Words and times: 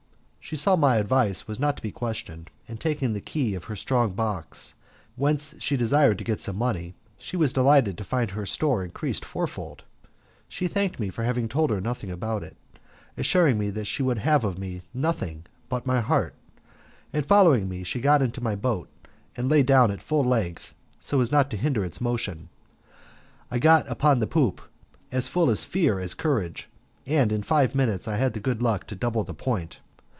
She 0.43 0.55
saw 0.57 0.75
my 0.75 0.97
advice 0.97 1.47
was 1.47 1.61
not 1.61 1.77
to 1.77 1.81
be 1.81 1.93
questioned, 1.93 2.49
and 2.67 2.77
taking 2.77 3.13
the 3.13 3.21
key 3.21 3.53
of 3.55 3.65
her 3.65 3.75
strong 3.77 4.11
box, 4.13 4.75
whence 5.15 5.55
she 5.61 5.77
desired 5.77 6.17
to 6.17 6.25
get 6.25 6.41
some 6.41 6.57
money, 6.57 6.93
she 7.17 7.37
was 7.37 7.53
delighted 7.53 7.97
to 7.97 8.03
find 8.03 8.31
her 8.31 8.45
store 8.45 8.83
increased 8.83 9.23
fourfold. 9.23 9.85
She 10.49 10.67
thanked 10.67 10.99
me 10.99 11.09
for 11.09 11.23
having 11.23 11.47
told 11.47 11.69
her 11.69 11.79
nothing 11.79 12.11
about 12.11 12.43
it, 12.43 12.57
assuring 13.15 13.57
me 13.59 13.81
she 13.85 14.03
would 14.03 14.17
have 14.17 14.43
of 14.43 14.57
me 14.57 14.81
nothing 14.93 15.45
but 15.69 15.85
my 15.85 16.01
heart, 16.01 16.35
and 17.13 17.25
following 17.25 17.69
me 17.69 17.85
she 17.85 18.01
got 18.01 18.21
into 18.21 18.41
my 18.41 18.55
boat 18.55 18.89
and 19.37 19.47
lay 19.47 19.63
down 19.63 19.89
at 19.89 20.01
full 20.01 20.23
length 20.23 20.75
so 20.99 21.21
as 21.21 21.31
not 21.31 21.49
to 21.51 21.55
hinder 21.55 21.85
its 21.85 22.01
motion, 22.01 22.49
I 23.49 23.57
got 23.57 23.87
upon 23.87 24.19
the 24.19 24.27
poop, 24.27 24.59
as 25.13 25.29
full 25.29 25.49
of 25.49 25.59
fear 25.59 25.97
as 25.99 26.13
courage, 26.13 26.67
and 27.07 27.31
in 27.31 27.41
five 27.41 27.73
minutes 27.73 28.05
I 28.05 28.17
had 28.17 28.33
the 28.33 28.41
good 28.41 28.61
luck 28.61 28.85
to 28.87 28.95
double 28.95 29.23
the 29.23 29.33
point. 29.35 29.79